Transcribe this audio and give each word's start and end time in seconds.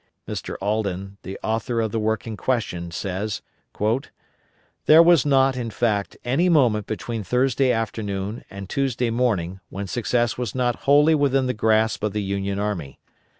Mr. 0.27 0.55
Alden, 0.61 1.17
the 1.21 1.37
author 1.43 1.79
of 1.79 1.91
the 1.91 1.99
work 1.99 2.25
in 2.25 2.35
question, 2.35 2.89
says: 2.89 3.43
"There 4.87 5.03
was 5.03 5.27
not, 5.27 5.55
in 5.55 5.69
fact, 5.69 6.17
any 6.25 6.49
moment 6.49 6.87
between 6.87 7.23
Thursday 7.23 7.71
afternoon 7.71 8.43
and 8.49 8.67
Tuesday 8.67 9.11
morning 9.11 9.59
when 9.69 9.85
success 9.85 10.39
was 10.39 10.55
not 10.55 10.75
wholly 10.89 11.13
within 11.13 11.45
the 11.45 11.53
grasp 11.53 12.03
of 12.03 12.13
the 12.13 12.23
Union 12.23 12.57
army. 12.57 12.97